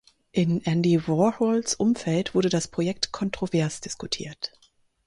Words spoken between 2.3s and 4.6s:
wurde das Projekt kontrovers diskutiert.